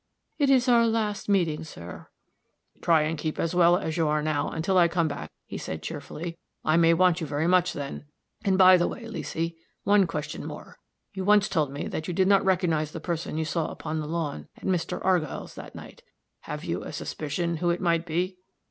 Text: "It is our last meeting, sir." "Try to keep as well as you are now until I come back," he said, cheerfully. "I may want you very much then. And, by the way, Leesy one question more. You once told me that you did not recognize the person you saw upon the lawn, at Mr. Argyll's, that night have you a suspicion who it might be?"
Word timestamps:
"It 0.39 0.49
is 0.49 0.67
our 0.67 0.87
last 0.87 1.29
meeting, 1.29 1.63
sir." 1.63 2.07
"Try 2.81 3.07
to 3.07 3.15
keep 3.15 3.39
as 3.39 3.53
well 3.53 3.77
as 3.77 3.97
you 3.97 4.07
are 4.07 4.23
now 4.23 4.49
until 4.49 4.75
I 4.75 4.87
come 4.87 5.07
back," 5.07 5.31
he 5.45 5.59
said, 5.59 5.83
cheerfully. 5.83 6.39
"I 6.65 6.75
may 6.75 6.95
want 6.95 7.21
you 7.21 7.27
very 7.27 7.45
much 7.45 7.73
then. 7.73 8.05
And, 8.43 8.57
by 8.57 8.77
the 8.77 8.87
way, 8.87 9.05
Leesy 9.05 9.57
one 9.83 10.07
question 10.07 10.43
more. 10.43 10.77
You 11.13 11.23
once 11.23 11.47
told 11.47 11.71
me 11.71 11.87
that 11.87 12.07
you 12.07 12.15
did 12.15 12.27
not 12.27 12.43
recognize 12.43 12.93
the 12.93 12.99
person 12.99 13.37
you 13.37 13.45
saw 13.45 13.67
upon 13.69 13.99
the 13.99 14.07
lawn, 14.07 14.47
at 14.57 14.63
Mr. 14.63 14.99
Argyll's, 15.05 15.53
that 15.53 15.75
night 15.75 16.01
have 16.49 16.63
you 16.65 16.81
a 16.83 16.91
suspicion 16.91 17.57
who 17.57 17.69
it 17.69 17.79
might 17.79 18.03
be?" 18.03 18.39